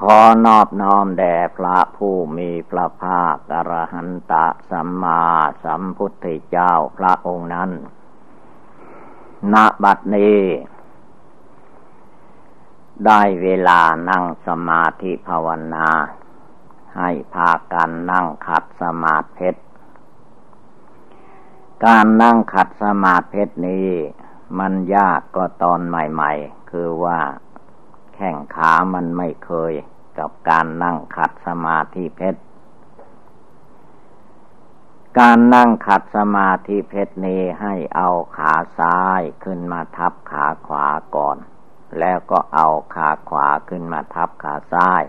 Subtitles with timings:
[0.00, 5.22] ขอนอบน้อมแด่พระผู้มีพระภาคอรหันตะสัมมา
[5.64, 7.70] สัมพุทธเจ้าพระองค์นั้น
[9.52, 10.40] ณ บัดนี้
[13.06, 13.80] ได้เวลา
[14.10, 15.88] นั่งสมาธิภาวนา
[16.98, 19.50] ให้พากันนั่งขัดสมาธิ
[21.84, 23.90] การนั่งขัดสมาธินี้
[24.58, 27.20] มันยากก็ตอนใหม่ ๆ คือว่า
[28.14, 29.72] แข้งขามันไม่เคย
[30.18, 32.40] กับการนั่งขัดสมาธิเพชร
[35.18, 41.38] การนั่งขัดสมาธิเพชรนี้ให้เอาขาซ้ายขึ้นมาทับขาขวาก่อน
[41.98, 45.02] แล้วก็เอาขาขวาขึ้นมาทับขาซ้าย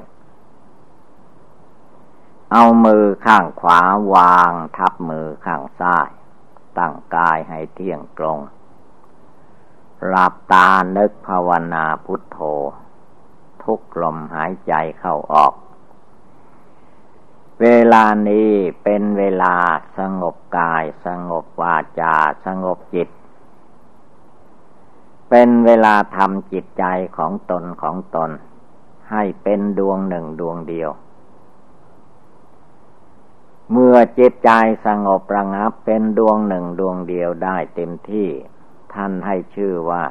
[2.52, 3.82] เอามือข้างขวา
[4.14, 6.10] วางทับมือข้างซ้าย
[6.78, 8.40] ตั้งกายให้เที่ยงตรง
[10.08, 12.40] หลับตานึกภาวนาพุทโธ
[13.66, 15.54] ทุกลมหายใจเข้าออก
[17.62, 18.50] เวลานี้
[18.84, 19.56] เป็นเวลา
[19.98, 23.10] สงบกาย สงบวาจา สงบจิต
[25.30, 26.86] เป็นเวลาทำจิตใจ
[27.18, 28.32] ของตนของตน
[29.12, 30.90] ให้เป็นดวงหนึ่งดวงเดียว
[33.72, 34.52] เมื่อจิตใจ
[34.86, 38.30] สงบระงับเป็นดวงหนึ่งดวงเดียวได้เต็มที่
[38.94, 40.04] ท่านให้ชื่อว่า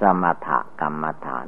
[0.00, 0.48] สมถ
[0.80, 1.46] กรรมฐาน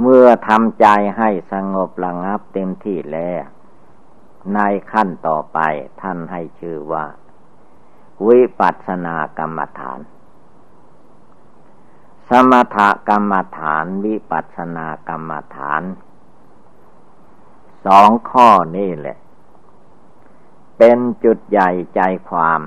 [0.00, 0.86] เมื่อทำใจ
[1.18, 3.44] ให้สงบระงับเต็มที่แล้ว
[4.54, 4.60] ใน
[4.92, 5.58] ขั้นต่อไป
[6.00, 7.06] ท่านให้ชื่อว่า
[8.26, 10.00] วิปัสสนากรรมฐาน
[12.28, 15.82] สมถกรรมฐาน วิปัสสนากรรมฐาน
[17.86, 19.18] สองข้อนี่แหละ
[20.78, 22.60] เป็นจุดใหญ่ใจความ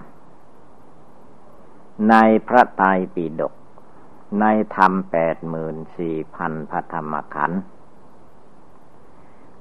[2.09, 2.15] ใน
[2.47, 3.53] พระไตรปิฎก
[4.39, 7.61] ในธรรมแปดหมื่นสี่พันพระธรรมขันธ์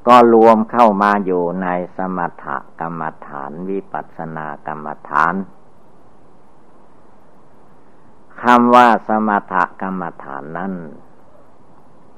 [0.07, 2.47] ก็รวมเข้ามาอยู่ในสมถ
[2.81, 5.35] กรรมฐานวิปัสสนากรรมฐาน
[8.43, 10.75] คำว่าสมถกรรมฐานนั้น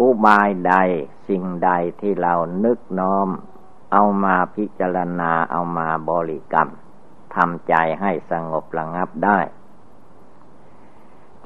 [0.00, 0.74] อุบายใด
[1.28, 1.70] สิ่งใด
[2.00, 3.28] ที่เรานึกน้อม
[3.92, 6.68] เอามาพิจารณาเอามาบริกรรม
[7.34, 9.38] ทำใจให้สงบระงับได้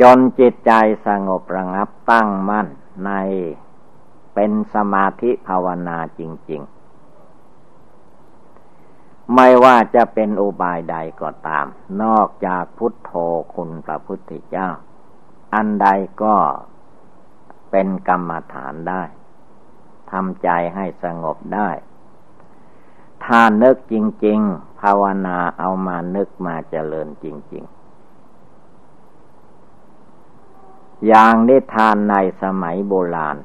[0.01, 0.73] จนจิตใจ
[1.07, 2.67] สงบระงับตั้งมั่น
[3.05, 3.11] ใน
[4.34, 6.21] เป็นสมาธิภาวนาจ
[6.51, 6.77] ริง ๆ
[9.34, 11.67] ไม่ว่าจะเป็นอุบายใดก็ตาม
[12.03, 13.12] นอกจากพุทโธ
[13.55, 14.69] คุณพระพุทธเจ้า
[15.55, 15.89] อันใด
[16.23, 16.37] ก็
[17.71, 19.03] เป็นกรรมฐานได้
[20.11, 21.71] ทำใจให้สงบได้
[23.25, 23.95] ถ้านึกจ
[24.27, 27.75] ริง ๆ ภาวนาเอามานึกมาเจริญจริง ๆ
[31.07, 33.37] อย่างนิทานในสมัยโบราณ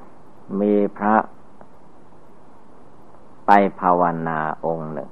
[0.59, 1.15] มีพระ
[3.45, 5.09] ไปภาวนาองค์หนึ่ง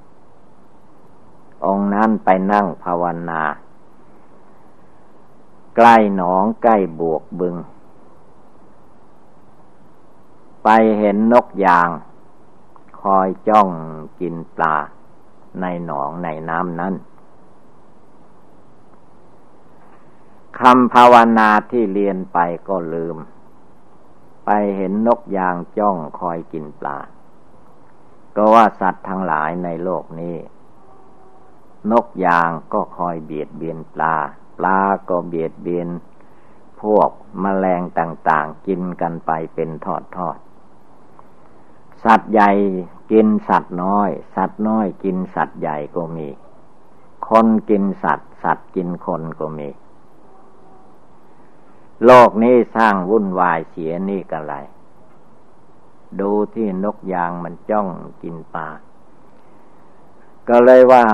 [1.66, 3.42] องค์นั้นไปนั่งภาวนา
[5.76, 7.56] ใกล้หนองใกล้บวกบึง
[10.64, 10.70] ไป
[11.00, 11.90] เห็นนกยาง
[13.02, 13.70] คอยจ้อง
[14.20, 14.76] กินปลา
[15.62, 16.94] ในหนองในน้ำนั้น
[20.64, 22.38] คำภาวนาที่เรียนไป
[22.68, 23.18] ก็ลืม
[24.46, 26.98] ไปเห็นนกยางจ้องคอยกินปลา
[28.36, 30.38] ก็ว่าสัตว์ทั้งหลายในโลกนี้
[31.92, 34.16] นกยางก็คอยเบียดเบียนปลา
[34.58, 35.88] ปลาก็เบียดเบียน
[36.82, 37.10] พวก
[37.44, 39.88] มแมลงต่างๆ กินกันไปเป็นท
[40.28, 42.52] อดๆสัตว์ใหญ่
[43.12, 46.28] กินสัตว์น้อย สัตว์น้อยกินสัตว์ใหญ่ก็มี
[47.30, 49.70] คนกินสัตว์ สัตว์กินคนก็มี
[52.06, 54.56] โลกนี้สร้างวุ่นวายเสียนี่กันไร
[56.20, 57.88] ดูที่นกยางมันจ้อง
[58.24, 58.68] กินปลา
[60.50, 61.06] ก็เลยว่า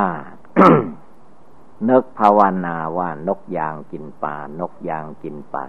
[1.89, 5.65] นึกภาวนาว่านกยางกินปลานกยางกินปลา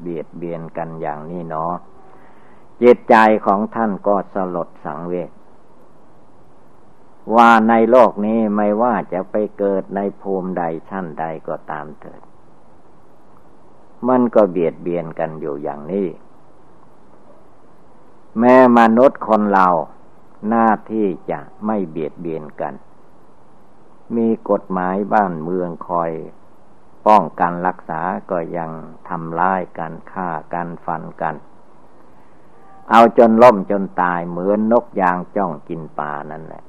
[0.00, 1.74] เบียดเบียนกันอย่างนี้เนาะ
[2.82, 5.30] จิตใจของท่านก็สลดสังเวช
[7.34, 12.22] ว่าในโลกนี้ไม่ว่าจะไปเกิดในภูมิใดชั้นใดก็ตามเถิด
[14.08, 16.08] มันก็เบียดเบียนกันอยู่อย่างนี้
[18.38, 19.68] แม้มนุษย์คนเรา
[20.48, 22.74] หน้าที่จะไม่เบียดเบียนกัน
[24.16, 26.10] มีกฎหมายบ้านเมืองคอย
[27.06, 28.70] ป้องกันรักษาก็ยัง
[29.08, 31.34] ทำร้ายกันฆ่ากันฟันกัน
[32.90, 36.64] เอาจนล่มจนตายเหมือนนกยางจ้องกินปลานั่นแหละ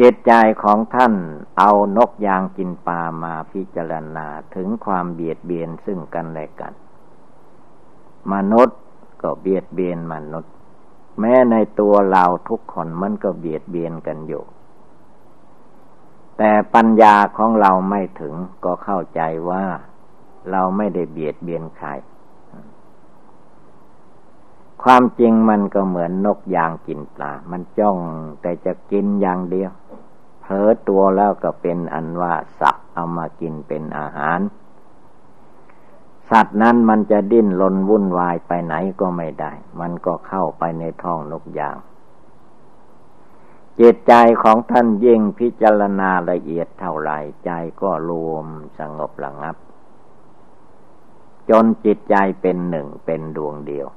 [0.00, 0.32] จิตใจ
[0.62, 1.14] ของท่าน
[1.58, 6.72] เอานกยางกินปลามาพิจารณาถึงความเบียดเบียนซึ่งกันและกัน
[8.32, 8.78] มนุษย์
[9.22, 10.52] ก็เบียดเบียนมนุษย์
[11.20, 14.44] แม้ในตัวเราทุกคนมันก็เบียดเบียนกันอยู่
[16.38, 19.20] แต่ปัญญาของเราไม่ถึงก็เข้าใจ
[19.50, 19.64] ว่า
[20.50, 21.88] เราไม่ได้เบียดเบียนใคร
[24.82, 27.96] ความจริงมันก็เหมือนนกยางกินปลา มันจ้อง
[28.42, 29.70] แต่จะกินอย่างเดียว
[30.42, 34.40] เผลอตัวแล้วก็เป็นอันว่าสัตว์เอามากินเป็นอาหาร
[36.30, 41.76] สัตว์นั้นมันจะดิ้นรนวุ่นวายไปไหนก็ไม่ได้ มันก็เข้าไปในท้องนกยาง
[43.80, 44.12] จิตใจ
[44.42, 47.10] ของท่านยิ่งพิจารณาละเอียดเท่าไร
[47.44, 47.50] ใจ
[47.82, 48.46] ก็รวม
[48.78, 49.56] สงบระงับ
[51.50, 53.88] จนจิตใจเป็นหนึ่งเป็นดวงเดียว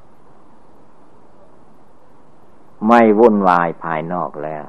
[2.87, 4.65] ไม่วุ่นวายภายนอกแล้ว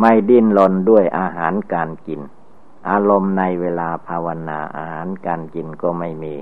[0.00, 2.20] ไม่ดิ้นรนด้วยอาหารการกิน
[2.88, 6.34] อารมณ์ในเวลาภาวนาอาหารการกินก็ไม่มี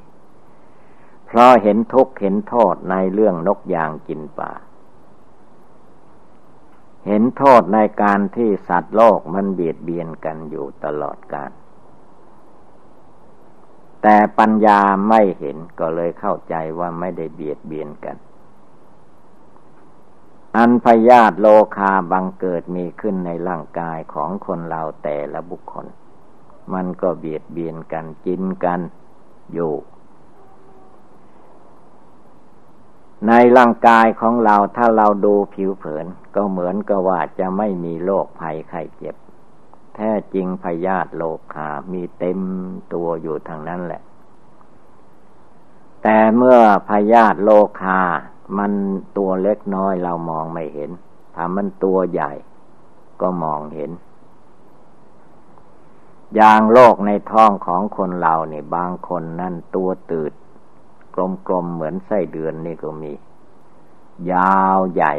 [1.27, 4.53] เพราะเห็นทุกข์เห็นโทษในเรื่องนกยางกินป่า
[7.07, 11.53] เห็นโทษในการที่สัตว์โลกมันเบียดเบียนกันอยู่ตลอดกาล
[14.03, 18.17] แต่ปัญญาไม่เห็นก็เลยเข้าใจว่าไม่ได้เบียดเบียนกัน
[20.57, 25.87] อันพยาธิโลคาบังเกิดมีขึ้นในร่างกายของคนเราแต่ละบุคคล
[26.75, 28.81] มันก็เบียดเบียนกันกินกัน
[29.53, 29.73] อยู่
[33.29, 39.17] ในร่างกายของเราถ้าเราดูผิวเผิน ก็เหมือนกับว่าจะไม่มีโรคภัยไข้เจ็บ
[39.95, 41.23] แท้จริงพยาธิโล
[41.55, 42.41] คามีเต็ม
[42.93, 44.03] ตัวอยู่ทางนั้นแหละ
[46.09, 46.59] แต่เมื่อ
[46.89, 47.51] พยาธิโล
[47.81, 48.01] คา
[48.59, 48.73] มัน
[49.17, 50.91] ตัวเล็กน้อยเรามองไม่เห็น
[51.35, 52.33] ถ้ามันตัวใหญ่
[53.21, 53.91] ก็มองเห็น
[56.35, 60.33] อย่างโรคในท้องของคนเราเนี่ยบางคนนั่นตัวตืด
[61.49, 63.13] กลมๆเหมือนไส้เดือนนี่ก็มี
[64.33, 65.15] ยาวใหญ่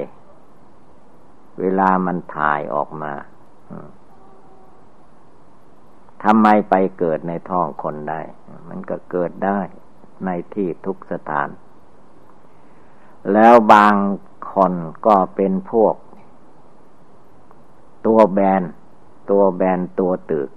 [1.59, 3.13] เวลามันถ่ายออกมา
[6.23, 8.21] ทำไมไปเกิดในท้องคนได้
[8.69, 9.61] มันก็เกิดได้
[10.25, 11.49] ในที่ทุกสถาน
[13.33, 13.95] แล้วบาง
[14.51, 14.73] คน
[15.05, 15.95] ก็เป็นพวก
[18.05, 18.63] ตัวแบน
[19.29, 20.49] ตัวแบนตัวตึก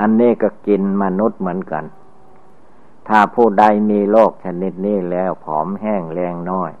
[0.00, 1.84] อันนี้ก็กินมนุษย์เหมือนกัน
[3.08, 6.72] ถ้าผู้ใดมีโรคชนิดนี้แล้วผอมแห้งแรงน้อย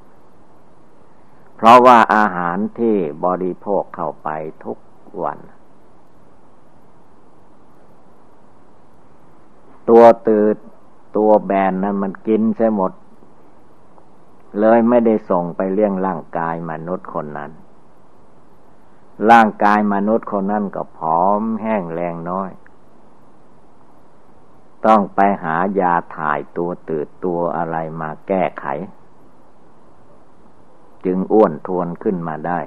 [1.56, 4.28] เพราะว่าอาหารที่บริโภคเข้าไป
[4.64, 4.78] ทุก
[5.22, 5.38] วัน
[9.88, 10.56] ตัวตืด
[11.16, 12.92] ตัวแบนนั้นมันกินใช่หมด
[14.60, 17.50] เลยไม่ได้ส่งไปเลี้ยงร่างกายมนุษย์คนนั้น
[19.30, 22.50] ร่างกายมนุษย์คนนั้นก็ผอมแห้งแรงน้อย
[24.86, 28.66] ต้องไปหายาถ่ายตัวตืดตัวอะไรมาแก้ไข
[31.04, 32.60] จึงอ้วนทวนขึ้นมาได้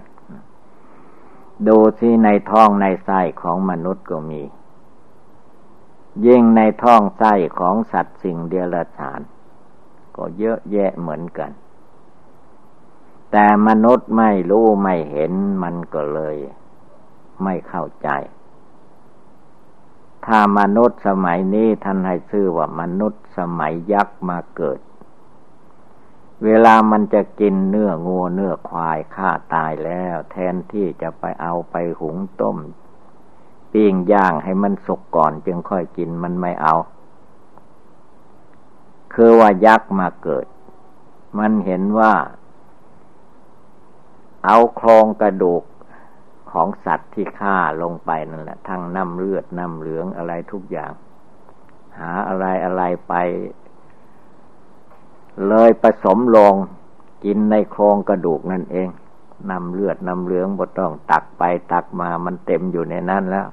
[1.67, 4.41] ดูที่ในท้องในไส้ของมนุษย์ก็มี
[6.25, 9.21] ยิ่งในท้องไส้ของสัตว์สิ่งเดียรฉาน
[10.15, 11.51] ก็เยอะแยะเหมือนกัน
[13.31, 15.31] แต่มนุษย์ไม่รู้ไม่เห็น
[15.63, 16.37] มันก็เลย
[17.43, 18.09] ไม่เข้าใจ
[20.25, 24.79] ถ้ามนุษย์สมัยนี้ท่านให้ชื่อว่ามนุษย์สมัยยักษ์มาเกิด
[26.43, 32.57] เวลามันจะกินเนื้องัวเนื้อควายฆ่าตายแล้ว แทนที่จะไปเอาไปหุงต้ม
[33.73, 36.75] ปิ้งย่างให้มันสุกก่อนจึงค่อยกินมันไม่เอา
[39.13, 40.45] คือว่ายักษ์มาเกิด
[41.39, 42.13] มันเห็นว่า
[44.45, 45.63] เอาโครงกระดูก
[46.51, 50.91] ของสัตว์ที่ฆ่าลงไปนั่นแหละ ทั้งน้ำเลือดน้ำเหลืองอะไรทุกอย่าง
[51.99, 53.13] หาอะไรอะไรไป
[55.47, 56.53] เลยผสมลง
[57.25, 58.89] กินในโครงกระดูกนั่นเอง
[59.49, 63.47] น้ำเลือดน้ำเหลืองบดต้องตักไปตักมามันเต็มอยู่ในนั้นแล้ว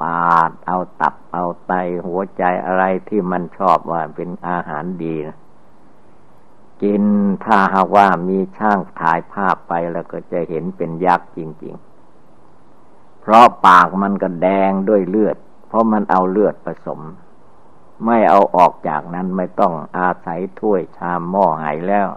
[0.00, 1.72] ปาดเอาตับเอาไต
[2.06, 5.36] หัวใจอะไรที่มันชอบว่าเป็นอาหารดีนะ
[6.82, 7.04] กิน
[7.44, 11.74] ถ้าหากว่ามีช่างถ่ายภาพไปแล้วก็จะเห็นเป็นยักษ์จริง
[12.48, 15.36] ๆ เพราะปากมันก็แดงด้วยเลือด
[15.66, 17.00] เพราะมันเอาเลือดผสม
[18.04, 22.08] ไม่เอาออกจากนั้นไม่ต้องอาศัยถ้วยชามหม้อหายแล้ว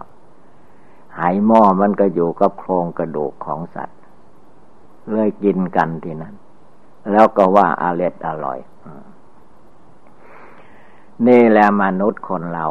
[1.18, 3.98] หายหม้อมันก็อยู่กับโครงกระดูกของสัตว์
[5.10, 6.34] เลยกินกันที่นั้น
[7.10, 8.58] แล้วก็ว่าอาเล็ดอร่อย
[11.26, 12.64] นี่แหละมนุษย์คนเรา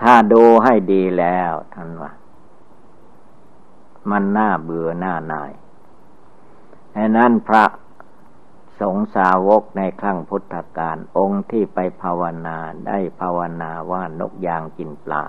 [0.00, 2.12] ถ้าดูให้ดีแล้วท่านว่า
[4.10, 5.50] มันน่าเบื่อหน้านาย
[6.94, 7.64] ฉะนั้นพระ
[8.80, 15.24] สงสาวกในครั้งพุทธกาลองค์ที่ไปภาวนาได้ภาวนาว่านกยางกินปลา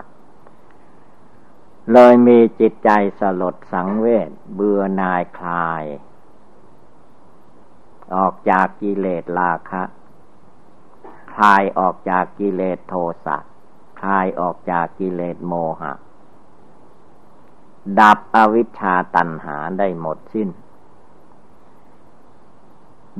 [1.93, 5.83] เลยมีจิตใจสลดสังเวชเบื่อนายคลาย
[8.15, 9.83] ออกจากกิเลสราคะ
[11.33, 12.93] คลายออกจากกิเลสโท
[13.25, 13.37] สะ
[14.01, 15.93] คลายออกจากกิเลสโมหะ
[17.99, 20.49] ดับอวิชชาตัณหาได้หมดสิ้น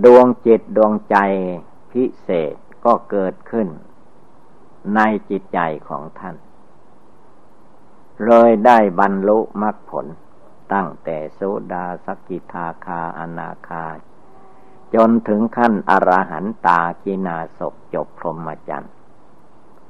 [0.03, 1.17] ดวงจิตดวงใจ
[1.91, 3.67] พิเศษก็เกิดขึ้น
[4.95, 4.99] ใน
[5.29, 6.35] จิตใจของท่าน
[8.25, 10.05] เลยได้บรรลุมรรคผล
[10.73, 11.41] ตั้งแต่โส
[11.73, 13.85] ดาสกิทาคาอนาคา
[14.95, 17.61] จนถึงขั้นอรหันตากินาศ
[17.93, 18.93] จบพรหมจรรย์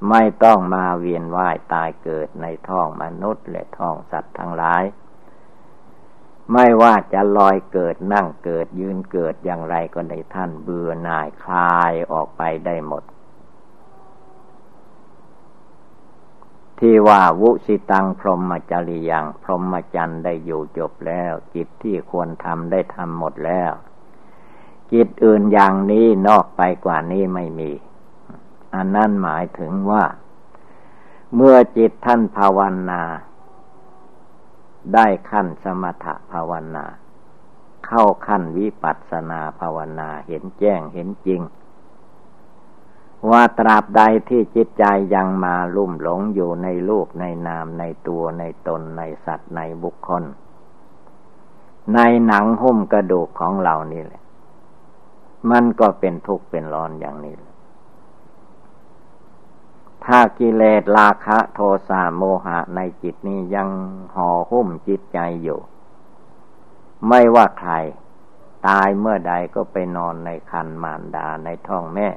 [0.10, 4.84] ไม่ต้องมาเวียนว่ายตายเกิดในท้องมนุษย์และท้องสัตว์ทั้งหลาย
[6.54, 13.04] ไม่ว่าจะลอยเกิดนั่งเกิดยืนเกิดอย่างไรก็ได้ท่านเบื่อหน่ายคลายออกไปได้หมด
[16.80, 23.72] ที่ว่าวุสิตังพรหมจริยัง พรหมจรรย์ได้อยู่จบแล้วจิตที่ควรทำได้ทำหมดแล้ว
[24.94, 27.72] จิตอื่นอย่างนี้นอกไปกว่านี้ไม่มี
[28.76, 30.04] อันนั้นหมายถึงว่า
[31.36, 32.60] เมื่อจิตท่านภาว
[32.90, 33.02] นา
[34.94, 36.86] ได้ขั้นสมถภาวนา
[37.86, 41.42] เข้าขั้นวิปัสสนาภาวนาเห็นแจ้งเห็นจริง
[43.32, 50.24] ว่าตราบใดที่จิตใจยังมาลุ่มหลงอยู่ในรูปในนามในตัวในตนในสัตว์ในบุคคล
[51.94, 54.22] ในหนังหุ้มกระดูกของเรานี่แหละ
[55.52, 57.36] มันก็เป็นทุกข์เป็นร้อนอย่างนี้
[60.10, 61.60] ถ้ากิเลสราคะโท
[61.90, 63.70] สะโมหะในจิตนี้ยัง
[64.16, 65.60] ห่อหุ้มจิตใจอยู่
[67.08, 67.74] ไม่ว่าใคร
[68.68, 72.10] ตายเมื่อใดก็ไปนอนในคันมารดาในท้องแม่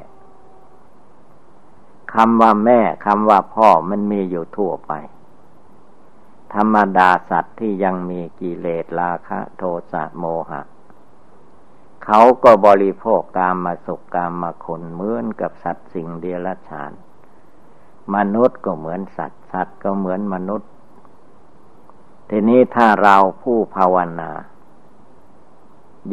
[2.14, 4.92] คำว่าแม่คำว่าพ่อมันมีอยู่ทั่วไป
[6.54, 10.62] ธรรมดาสัตว์ที่ยังมีกิเลสราคะ โทสะโมหะ
[12.04, 16.92] เขาก็บริโภคกามมาสุกกามมาคนเหมือนกับสัตว์สิ่งเดียรฉาน
[18.14, 20.68] มนุษย์ก็เหมือนสัตว์ สัตว์ก็เหมือนมนุษย์
[22.28, 24.30] ทีนี้ถ้าเราผู้ภาวนา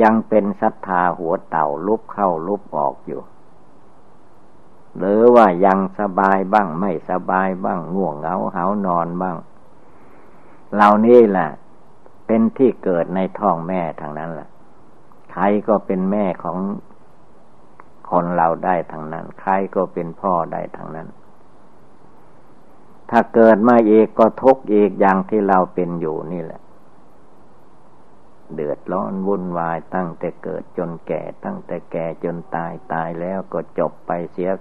[0.01, 3.21] ยังเป็นศรัทธาหัวเต่าลุบเข้าลุบออกอยู่
[4.97, 9.37] หรือว่ายังสบายบ้างไม่สบายบ้างง่วงเหงาเหานอนบ้าง
[10.73, 11.49] เหล่านี้แหละ
[12.25, 14.49] เป็นที่เกิดในท้องแม่ทางนั้นแหละ
[15.31, 16.57] ใครก็เป็นแม่ของ
[18.09, 21.07] คนเราได้ทางนั้น ใครก็เป็นพ่อได้ทางนั้น
[23.09, 26.61] ถ้าเกิดมาเอกก็ทุกข์อีกอย่างที่เราเป็นอยู่นี่แหละ
[28.53, 34.51] เดือดร้อนวุ่นวายตั้งแต่เกิดจนแก่ ตั้งแต่แก่จนตายตายแล้วก็จบไปเสีย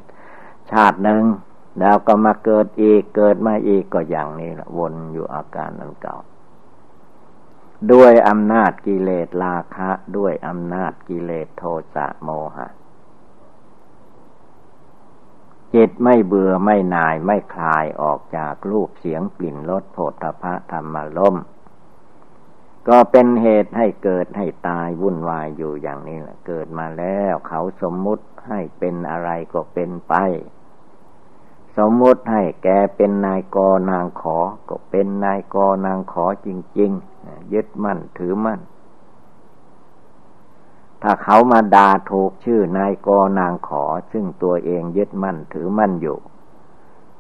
[0.71, 1.25] ชาติหนึ่ง
[1.81, 6.17] แล้วก็มาเกิดอีกเกิดมาอีกก็อย่างนี้ละวนอยู่อาการนั้นเก่า
[7.93, 12.69] ด้วยอำนาจกิเลสราคะ ด้วยอำนาจกิเลสโทสะโมหะ
[15.75, 21.37] จิตไม่เบื่อไม่นายไม่คลายออกจากรูปเสียงกลิ่นรสโผฏฐะธรรมลม
[22.89, 30.15] ก็เป็นเหตุให้เกิดให้ตายวุ่นวายอยู่อย่างนี้แหละ เกิดมาแล้วเขาสมมุติให้เป็นอะไรก็เป็นไป
[31.77, 33.59] สมมุติให้แกเป็นนายก
[33.91, 34.39] นางขอ
[34.69, 36.91] ก็เป็นนายกนางขอจริง
[37.23, 38.61] ๆ ยึดมั่นถือมั่น
[41.07, 43.09] ถ้าเขามาด่าถูกชื่อนายก
[43.39, 46.19] นางขอ ซึ่งตัวเองยึดมั่นถือมั่นอยู่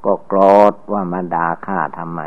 [0.04, 0.40] ก็โกร
[0.72, 2.20] ธว่ามาด่าข้าทำไม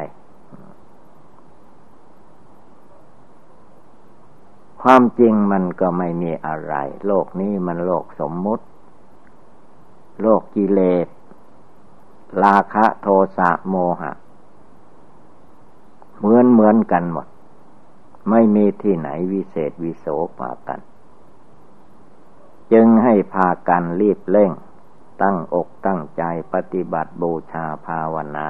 [4.81, 6.73] ความจริงมันก็ไม่มีอะไร
[7.05, 8.65] โลกนี้มันโลกสมมุติ
[10.21, 11.07] โลกกิเลส
[12.43, 14.11] ราคะโทสะโมหะ
[16.17, 17.27] เหมือนเหมือนกันหมด
[18.29, 20.05] ไม่มีที่ไหนวิเศษวิโส
[20.39, 20.81] กว่ากัน
[22.73, 24.51] จึงให้พากันรีบเร่ง
[25.21, 28.47] ตั้งอกตั้งใจปฏิบัติบูชาภาวนา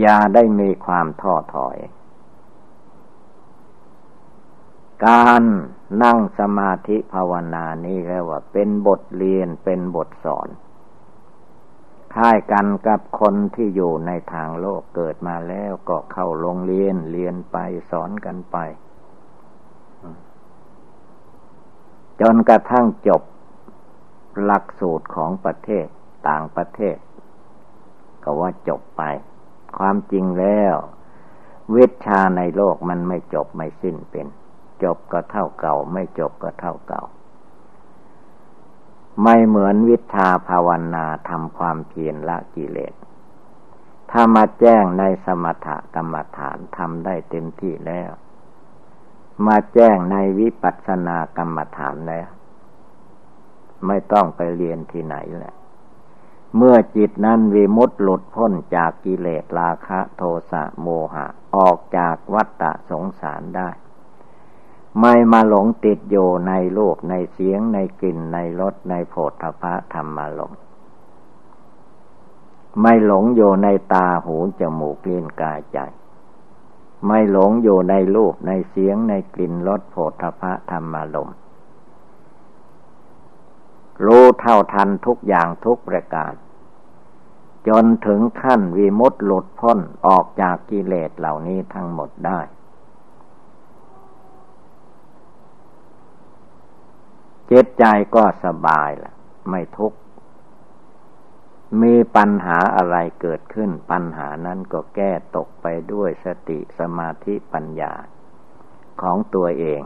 [0.00, 1.76] อย่าได้มีความท้อถอย
[5.06, 5.42] การ
[6.02, 10.48] นั่งสมาธิภาวนานี้เรียกว่า เป็นบทเรียนเป็นบทสอน
[12.14, 17.56] ค่ายกันกับคนที่อยู่ในทางโลกเกิดมาแล้วก็เข้าโรงเรียนเรียนไป
[17.90, 18.56] สอนกันไป
[22.20, 23.22] จนกระทั่งจบ
[24.42, 25.86] หลักสูตรของประเทศ
[26.28, 26.96] ต่างประเทศ
[28.22, 29.02] ก็ว่าจบไป
[29.78, 30.74] ความจริงแล้ว
[31.76, 34.26] วิชาในโลกมันไม่จบไม่สิ้นเป็น
[34.82, 37.02] จบก็เท่าเก่า ไม่จบก็เท่าเก่า
[39.22, 42.94] ไม่เหมือนวิชาภาวนาทำความเพียรละกิเลส
[44.10, 48.10] ถ้ามาแจ้งในสมถกรรมฐานทำได้เต็มที่แล้ว
[49.46, 52.28] มาแจ้งในวิปัสสนากรรมฐานแล้ว
[53.86, 55.54] ไม่ต้องไปเรียนที่ไหนแหละ
[56.56, 61.26] เมื่อจิตนั้นวิมุตต์หลุดพ้นจากกิเลสราคะโทสะโมหะ
[61.56, 63.68] ออกจากวัฏฏะสงสารได้
[65.00, 70.54] ไม่มาหลงติดอยู่ในรูปในเสียงในกลิ่นในรสในโผฏฐพะธรรมารม
[72.80, 75.78] ไม่หลงอยู่ในตาหูจมูกลิ้นกายใจ
[77.06, 81.30] ไม่หลงอยู่ในรูปในเสียงในกลิ่นรสโผฏฐะธรรมารม
[84.04, 86.32] รู้เท่าทันทุกอย่างทุกประการ
[87.68, 92.40] จนถึงขั้นวิมุตติหลุดพ้นออกจากกิเลสเหล่านี้ทั้งหมดได้
[97.50, 97.84] จิตใจ
[98.14, 99.12] ก็สบายละ
[99.50, 99.98] ไม่ทุกข์
[101.82, 107.92] มีปัญหาอะไรเกิดขึ้น ปัญหานั้นก็แก้ตกไปด้วยสติสมาธิปัญญา
[109.02, 109.82] ของตัวเอง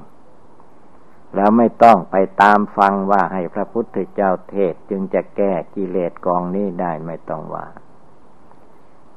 [1.35, 7.67] แล้วไม่ต้องไปตามฟังว่าให้พระพุทธเจ้าเทศจึงจะแก้กิเลสกองนี้ได้ไม่ต้องว่า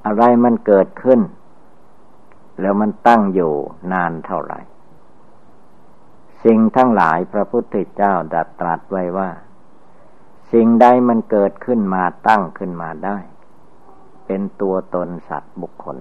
[0.06, 1.22] อะไรมันเกิดขึ้น
[2.62, 3.54] แล้วมันตั้งอยู่
[3.94, 4.60] นานเท่าไหร่
[6.44, 9.30] สิ่งทั้งหลายพระพุทธเจ้าดัดตรัสไว้ว่า
[10.52, 13.18] สิ่งใดมันเกิดขึ้นมาตั้งขึ้นมาได้
[14.26, 15.98] เป็นตัวตนสัตว์บุคคล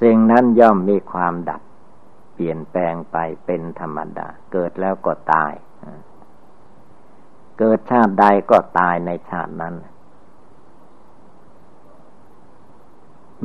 [0.00, 1.62] สิ่งนั้นย่อมมีความดับ
[2.34, 5.52] เปลี่ยนแปลงไปเป็นธรรมดา เกิดแล้วก็ตาย
[7.58, 9.74] เกิดชาติใดก็ตายในชาตินั้น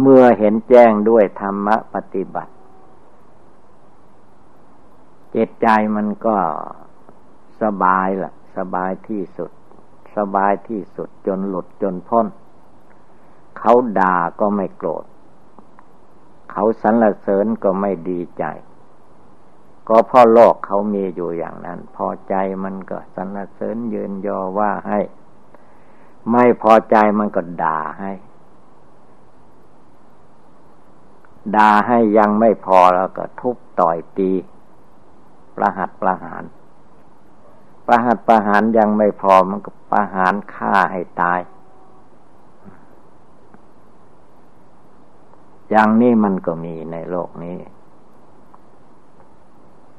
[0.02, 2.54] เมื่อเห็นแจ้งด้วยธรรมปฏิบัติ
[5.36, 6.38] จิตใจมันก็
[7.62, 9.52] สบายละ่ะ สบายที่สุด
[10.18, 12.28] สบายที่สุดจนหลุดจนพ้น
[13.60, 15.06] เขาด่าก็ไม่โกรธ
[16.52, 18.44] เขาสรรเสริญก็ไม่ดีใจ
[19.90, 25.00] ก็เพราะโลกเขามีอยู่อย่างนั้น พอใจมันก็สรรเสริญยืนยอว่าให้
[26.32, 28.12] ไม่พอใจมันก็ด่าให้
[31.56, 34.32] ด่าให้ยังไม่พอแล้วก็ทุบต่อยตี
[35.56, 36.44] ประหัตประหาร
[37.88, 41.40] ประหัตประหารยังไม่พอมันก็ประหารฆ่าให้ตาย
[45.70, 47.60] อย่างนี้มันก็มีในโลกนี้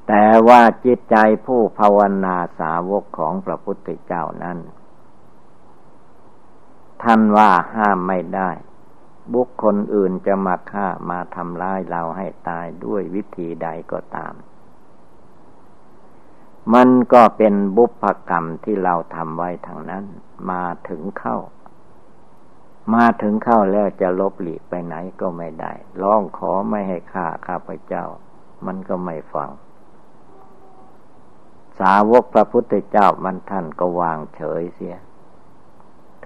[0.09, 4.59] แต่ว่าจิตใจผู้ภาวนาสาวกของพระพุทธเจ้านั้น
[7.03, 8.51] ท่านว่าห้ามไม่ได้
[9.33, 14.35] บุคคลอื่นจะมาฆ่ามาทำร้ายเราให้ตายด้วยวิธีใดก็ตาม
[16.75, 20.05] มันก็เป็นบุพกรรมที่เราทำไว้ทางนั้น
[20.51, 21.39] มาถึงเข้า
[22.95, 28.05] มาถึงเข้าแล้วจะลบหลีกไปไหนก็ไม่ได้ร้องขอไม่ให้ฆ่าข้าพเจ้า
[28.67, 29.51] มันก็ไม่ฟัง
[31.81, 34.97] สาวกพระพุทธเจ้ามันท่านก็วางเฉยเสีย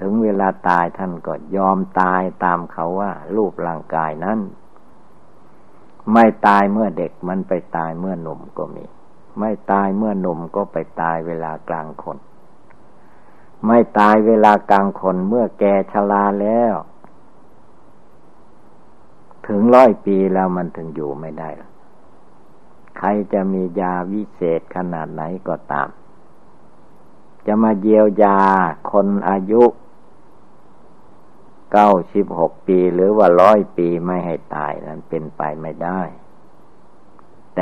[0.00, 4.38] ถึงเวลาตายท่านก็ยอมตายตามเขาว่า รูปร่างกายนั้น
[6.12, 8.85] ไม่ตายเมื่อเด็กมันไปตายเมื่อหนุ่มก็มี
[9.40, 12.18] ไม่ตายเมื่อหนุ่มก็ไปตายเวลากลางคน
[13.66, 16.74] ไม่ตายเวลากลางคนเมื่อแก่ชราแล้ว
[19.46, 21.50] ถึงร้อยปีแล้วมันถึงอยู่ไม่ได้
[22.98, 25.88] ใครจะมียาวิเศษขนาดไหนก็ตาม
[27.46, 28.38] จะมาเยียวยา
[28.90, 29.62] คนอายุ
[31.72, 36.00] เก้าสิบหกปีหรือว่าร้อยปีไม่ให้ตายนั้นเป็นไปไม่ได้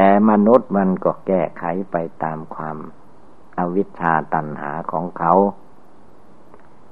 [0.01, 2.77] แต่มนุษย์มันก็แก้ไขไปตามความ
[3.59, 5.33] อวิชชาตัณหาของเขา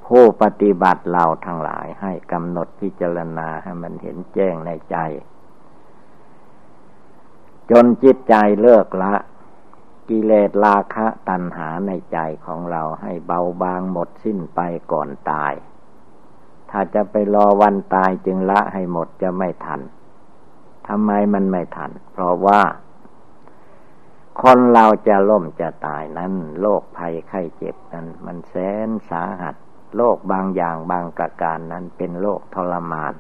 [0.06, 4.96] ผู้ปฏิบัติเราทั้งหลายให้กำหนดพิจารณาให้มันเห็นแจ้งในใจ
[7.70, 9.14] จนจิตใจเลิกละ
[10.08, 14.60] กิเลสราคะตัณหาในใจของเราให้เบาบางหมดสิ้นไป
[14.92, 15.52] ก่อนตาย
[16.70, 19.80] ถ้าจะไปรอวันตายจึงละให้หมดจะไม่ทัน
[20.88, 22.60] ทำไมมันไม่ทัน เพราะว่า
[24.42, 28.54] คนเราจะล่มจะตายนั้นโรคภัยไข้เจ็บนั้น มันแส
[28.86, 29.54] นสาหัส
[29.96, 33.14] โรคบางอย่างบางประการนั้นเป็นโรคทรมาน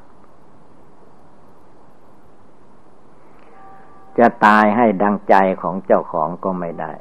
[4.18, 6.92] จะตายให้ดังใจของเจ้าของก็ไม่ได้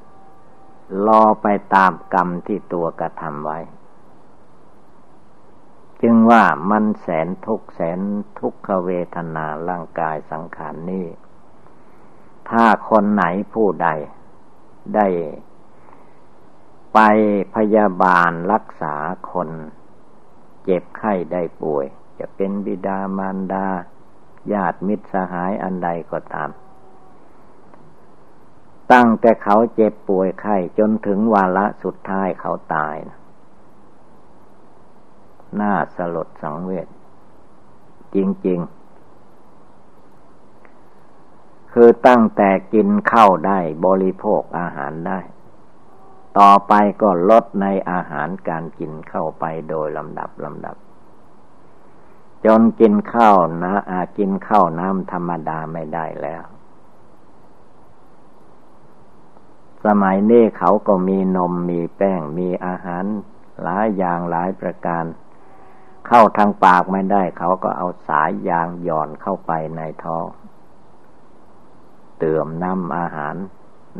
[1.05, 3.59] รอไปตามกรรมที่ตัวกระทำไว้
[6.01, 7.99] จึงว่ามันแสนทุกแสน
[8.39, 11.05] ทุกขเวทนาร่างกายสังขารนนี้
[12.49, 13.87] ถ้าคนไหนผู้ใด
[14.95, 15.07] ได้
[16.93, 16.99] ไป
[17.55, 18.95] พยาบาลรักษา
[19.31, 19.49] คน
[20.63, 21.85] เจ็บไข้ได้ป่วย
[22.19, 23.67] จะเป็นบิดามารดา
[24.53, 26.49] ญาติมิตรสหายอันใดก็ตาม
[28.91, 33.19] ตั้งแต่เขาเจ็บป่วยไข้จนถึงวาระสุดท้ายเขาตายนะ
[35.61, 36.87] น่าสลดสังเวช
[38.15, 38.84] จริง ๆ
[41.77, 45.19] คือตั้งแต่กินข้าวได้บริโภคอาหารได้
[46.39, 50.75] ต่อไปก็ลดในอาหารการกินเข้าไปโดยลำดับลำดับ
[52.45, 56.43] จนกินข้าวนะอากินข้าวน้ำธรรมดาไม่ได้แล้ว
[59.85, 63.03] สมัยนี้เขาก็มีนมมีแป้งมีอาหาร
[63.63, 65.03] หลายอย่างหลายประการ
[66.07, 70.27] เข้าทางปากไม่ได้ เขาก็เอาสายยางหย่อนเข้าไปในท้อง
[72.19, 73.35] เติมน้ำอาหาร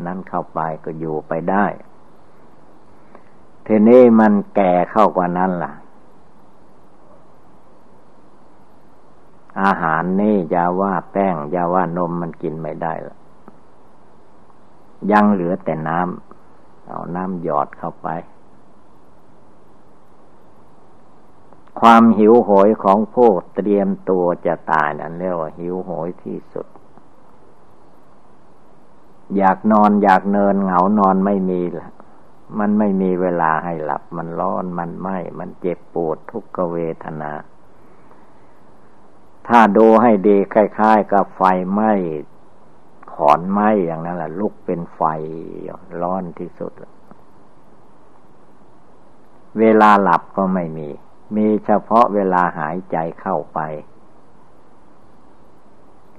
[0.06, 1.66] นั้นเข้าไปก็อยู่ไปได้
[3.66, 5.72] ทีนี้มันแก่เข้ากว่านั้นล่ะ
[9.62, 13.16] อาหารนี่ยาว่าแป้งยาว่านมมันกินไม่ได้ละ
[15.10, 18.08] ยังเหลือแต่น้ำเอาน้ำหยอดเข้าไป
[21.80, 26.66] ความหิวโหยของผู้เตรียมตัวจะตายนั่นเรียกว่าหิวโหยที่สุด
[29.38, 31.90] อยากนอนอยากเนินเหงานอนไม่มีละ
[32.58, 35.08] มันไม่มีเวลาให้หลับ มันร้อนมันไหม
[35.38, 37.32] มันเจ็บปวดทุกขเวทนา
[39.48, 41.92] ถ้าดูให้ดีคล้ายๆ กับไฟไหม้
[43.12, 45.02] ขอนไหม้อย่างนั้นแหละลุกเป็นไฟ
[46.00, 46.72] ร้อนที่สุด
[49.60, 50.88] เวลาหลับก็ไม่มี
[51.36, 53.60] มีเฉพาะเวลาหายใจเข้าไป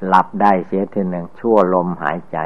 [0.07, 2.37] หลับได้เสียทีหนึ่งชั่วลมหายใจ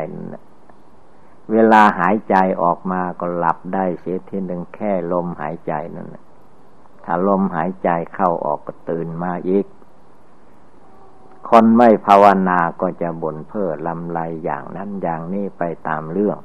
[1.52, 6.24] เวลาหายใจออกมาก็หลับได้เสียทีหนึ่งแค่ลมหายใจนั่นแหละ
[7.06, 9.66] ถ้าลมหายใจเข้าออกก็ตื่นมาอีก
[11.50, 16.38] คนไม่ภาวนาก็จะบ่นเพ้อลำไรอย่างนั้นอย่างนี้ไปตามเรื่อง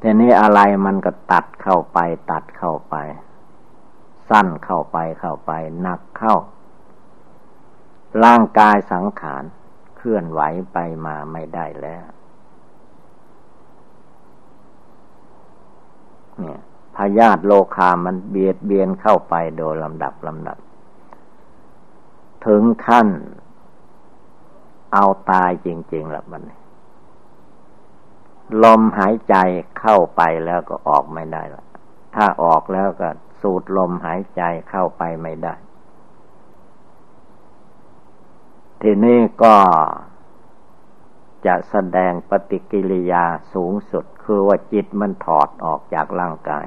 [0.00, 1.98] ทีนี้อะไรมันก็ตัดเข้าไป
[2.30, 2.96] ตัดเข้าไป
[4.28, 6.36] สั้นเข้าไปเข้าไปหนักเข้า
[8.24, 9.44] ร่างกายสังขาร
[10.04, 12.04] เคลื่อนไหวไปมาไม่ได้แล้ว
[16.38, 16.60] เนี่ย
[16.96, 20.58] พยาธิโลคามันเบียดเบียนเข้าไปโดยลำดับลำดับ
[22.46, 23.08] ถึงขั้น
[24.92, 26.42] เอาตายจริงๆแล้วมัน
[28.64, 29.36] ลมหายใจ
[29.80, 31.64] เข้าไปแล้วก็ออกไม่ได้ละ
[32.14, 33.08] ถ้าออกแล้วก็
[33.40, 35.54] สูดลมหายใจเข้าไปไม่ได้
[38.82, 39.56] ทีนี้ก็
[41.46, 46.64] จะแสดงปฏิกิริยาสูงสุดคือว่าจิตมันถอดออกจากร่างกาย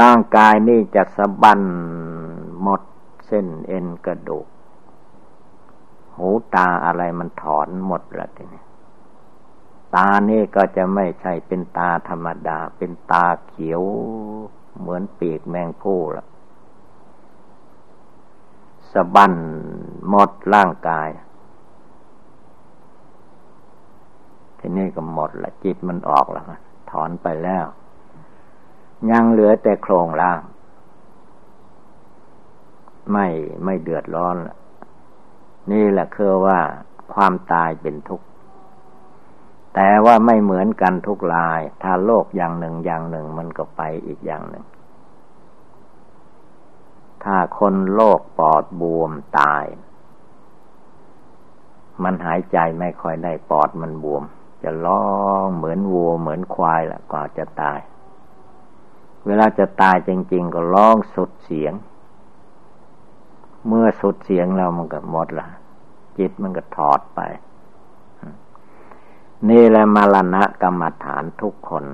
[0.00, 1.60] ร่างกายนี่จะสะบัน
[2.62, 2.82] หมด
[3.26, 4.46] เส้นเอ็นกระดูก
[6.16, 8.62] หูตาอะไรมันถอนหมดละทีนี้
[9.94, 13.82] ตานี่ก็จะไม่ใช่เป็นตาธรรมดา เป็นตาเขียว
[14.78, 16.26] เหมือนปีกแมงผู้ละ
[18.94, 19.34] สะบั้น
[20.08, 21.08] หมดร่างกาย
[24.58, 26.44] ทีนี้ก็หมดละจิตมันออกแล้ว
[26.90, 27.66] ถอนไปแล้ว
[29.10, 30.40] ยังเหลือแต่โครงร่าง
[33.12, 33.26] ไม่
[33.64, 34.36] ไม่เดือดร้อน
[35.72, 36.58] นี่แหละคือว่า
[37.14, 38.26] ความตายเป็นทุกข์
[39.74, 44.64] แต่ว่าไม่เหมือนกันทุกลาย ถ้าโลกอย่างหนึ่งอย่างหนึ่งมันก็ไปอีกอย่างหนึ่ง
[47.24, 49.64] ถ้าคนโรคปอดบวมตาย
[52.02, 54.22] มันหายใจไม่ค่อยได้ปอดมันบวม
[54.62, 55.06] จะร้อ
[55.44, 57.80] งเหมือนวัวเหมือนควายละกว่าจะตาย
[59.26, 61.74] เวลาจะตายจริง ๆ ก็ร้องสุดเสียง
[63.66, 65.46] เมื่อสุดเสียงเรามันก็หมดละ
[66.18, 67.20] จิตมันก็ถอดไป
[69.48, 71.84] นี่แหละมรณะกรรมฐานทุกคน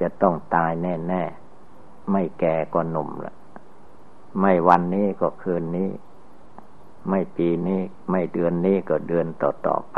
[0.00, 1.22] จะต้องตายแน่
[1.66, 3.34] ๆ ไม่แก่ก็หนุ่มละ
[4.40, 5.90] ไม่วันนี้ก็คืนนี้
[7.08, 9.96] ไม่ปีนี้ ไม่เดือนนี้ก็เดือนต่อต่อไป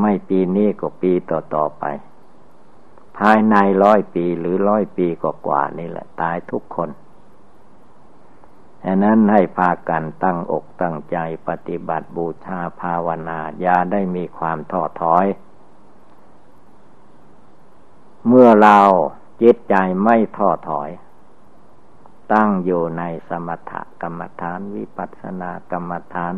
[0.00, 1.84] ไม่ปีนี้ก็ปีต่อต่อไป
[3.18, 6.90] ภายในร้อยปีหรือร้อยปีกว่านี่แหละ ตายทุกคน
[8.84, 11.16] ฉะนั้นให้พากันตั้งอกตั้งใจ
[11.48, 15.26] ปฏิบัติบูชาภาวนาอย่าได้มีความท้อถอย
[18.26, 18.78] เมื่อเรา
[19.42, 20.88] จิตใจไม่ท้อถอย
[22.32, 26.34] ตั้งอยู่ในสมถกรรมฐานวิปัสสนากรรมฐาน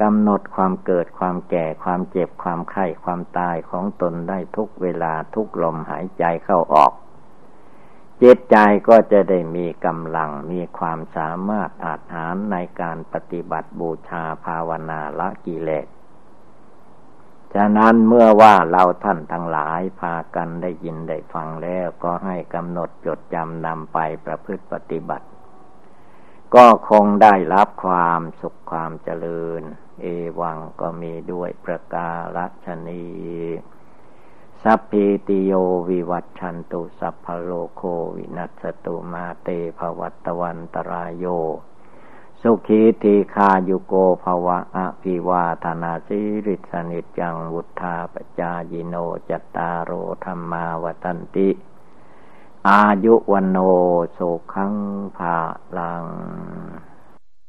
[0.00, 6.92] กำหนดความเกิดความแก่ความเจ็บความไข้ความตายของตนได้ทุกเวลาทุกลมหายใจเข้าออก
[8.22, 8.56] จิตใจ
[8.88, 15.86] ก็จะได้มีกำลังมีความสามารถอาจหารในการปฏิบัติบูชาภาวนาละกิเลส
[17.54, 25.26] ฉะนั้นเมื่อว่าเราท่านทั้งหลายพากันได้ยินได้ฟังแล้วก็ให้กำหนดจดจำนำไปประพฤติปฏิบัติ
[26.54, 29.62] ก็คงได้รับความสุขความเจริญ
[30.02, 30.06] เอ
[30.40, 32.10] วังก็มีด้วยประกา
[32.64, 33.04] ศนี
[34.62, 35.52] สัพพิติโย
[35.90, 37.82] วิวัตชันตุสัพพโลโค
[38.16, 41.26] วินัสตุมาเตภวัตวันตรายโย
[42.42, 48.94] สุขีติคายุโกภวะอภิวาธนาสิริสนิจังวุธาปจายิโน
[49.28, 49.90] จตารโอ
[50.24, 51.48] ธรรมาวตันติ
[52.68, 53.58] อายุวันโน
[54.12, 54.18] โส
[54.52, 54.74] ขัง
[55.16, 55.36] ภา
[55.76, 56.04] ลัง